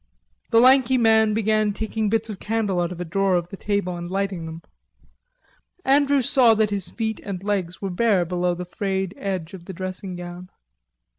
The 0.49 0.59
lanky 0.59 0.97
man 0.97 1.35
began 1.35 1.73
taking 1.73 2.09
bits 2.09 2.27
of 2.27 2.39
candle 2.39 2.79
out 2.81 2.91
of 2.91 2.99
a 2.99 3.05
drawer 3.05 3.35
of 3.35 3.49
the 3.49 3.55
table 3.55 3.95
and 3.95 4.09
lighting 4.09 4.47
them. 4.47 4.63
Andrews 5.85 6.27
saw 6.27 6.55
that 6.55 6.71
his 6.71 6.89
feet 6.89 7.19
and 7.23 7.43
legs 7.43 7.83
were 7.83 7.91
bare 7.91 8.25
below 8.25 8.55
the 8.55 8.65
frayed 8.65 9.13
edge 9.15 9.53
of 9.53 9.65
the 9.65 9.73
dressing 9.73 10.15
gown. 10.15 10.49